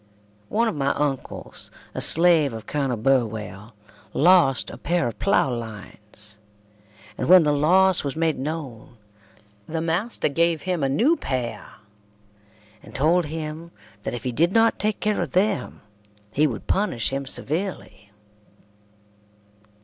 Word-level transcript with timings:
One 0.49 0.67
of 0.67 0.73
my 0.73 0.95
uncles, 0.95 1.69
a 1.93 2.01
slave 2.01 2.53
of 2.53 2.65
Colonel 2.65 2.97
Burwell, 2.97 3.75
lost 4.15 4.71
a 4.71 4.77
pair 4.79 5.07
of 5.07 5.19
ploughlines, 5.19 6.37
and 7.19 7.29
when 7.29 7.43
the 7.43 7.51
loss 7.53 8.03
was 8.03 8.15
made 8.15 8.39
known 8.39 8.97
the 9.67 9.79
master 9.79 10.27
gave 10.27 10.63
him 10.63 10.81
a 10.83 10.89
new 10.89 11.15
pair, 11.17 11.73
and 12.81 12.95
told 12.95 13.25
him 13.27 13.69
that 14.01 14.15
if 14.15 14.23
he 14.23 14.31
did 14.31 14.51
not 14.51 14.79
take 14.79 14.99
care 14.99 15.21
of 15.21 15.33
them 15.33 15.83
he 16.31 16.47
would 16.47 16.65
punish 16.65 17.11
him 17.13 17.27
severely. 17.27 18.11